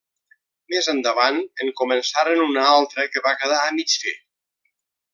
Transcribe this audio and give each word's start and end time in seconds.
Més 0.73 0.87
endavant 0.93 1.37
en 1.65 1.69
començaren 1.83 2.43
una 2.47 2.65
altra 2.73 3.09
que 3.13 3.27
va 3.29 3.37
quedar 3.45 3.63
a 3.69 3.73
mig 3.81 3.99
fer. 4.07 4.19